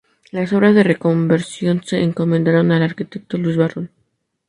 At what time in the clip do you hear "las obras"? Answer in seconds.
0.31-0.73